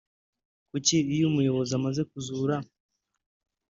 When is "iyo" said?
1.15-1.25